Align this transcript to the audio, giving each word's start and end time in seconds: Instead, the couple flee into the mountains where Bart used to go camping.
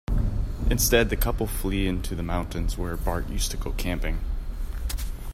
Instead, 0.71 1.11
the 1.11 1.15
couple 1.15 1.45
flee 1.45 1.85
into 1.85 2.15
the 2.15 2.23
mountains 2.23 2.75
where 2.75 2.97
Bart 2.97 3.29
used 3.29 3.51
to 3.51 3.57
go 3.57 3.69
camping. 3.73 4.17